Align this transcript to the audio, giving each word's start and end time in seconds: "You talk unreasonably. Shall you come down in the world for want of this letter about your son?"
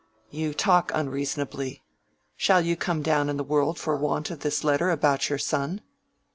"You 0.31 0.55
talk 0.55 0.91
unreasonably. 0.95 1.83
Shall 2.35 2.61
you 2.61 2.75
come 2.75 3.03
down 3.03 3.29
in 3.29 3.37
the 3.37 3.43
world 3.43 3.77
for 3.77 3.95
want 3.95 4.31
of 4.31 4.39
this 4.39 4.63
letter 4.63 4.89
about 4.89 5.29
your 5.29 5.37
son?" 5.37 5.81